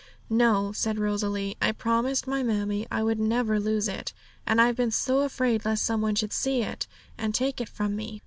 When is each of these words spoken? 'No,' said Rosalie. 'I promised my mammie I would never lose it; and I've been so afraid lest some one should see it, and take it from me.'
'No,' 0.31 0.71
said 0.71 0.97
Rosalie. 0.97 1.57
'I 1.61 1.73
promised 1.73 2.25
my 2.25 2.41
mammie 2.41 2.87
I 2.89 3.03
would 3.03 3.19
never 3.19 3.59
lose 3.59 3.87
it; 3.87 4.13
and 4.47 4.59
I've 4.59 4.75
been 4.75 4.89
so 4.89 5.19
afraid 5.19 5.63
lest 5.63 5.83
some 5.85 6.01
one 6.01 6.15
should 6.15 6.33
see 6.33 6.63
it, 6.63 6.87
and 7.19 7.35
take 7.35 7.61
it 7.61 7.69
from 7.69 7.95
me.' 7.95 8.19